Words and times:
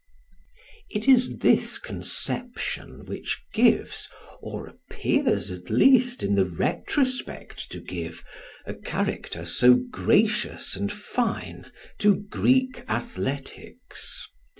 It 0.89 1.07
is 1.07 1.37
this 1.37 1.77
conception 1.77 3.05
which 3.05 3.43
gives, 3.53 4.09
or 4.41 4.65
appears 4.65 5.51
at 5.51 5.69
least 5.69 6.23
in 6.23 6.33
the 6.33 6.45
retrospect 6.47 7.69
to 7.71 7.79
give, 7.79 8.23
a 8.65 8.73
character 8.73 9.45
so 9.45 9.75
gracious 9.75 10.75
and 10.75 10.91
fine 10.91 11.71
to 11.99 12.15
Greek 12.15 12.81
athletics. 12.89 14.27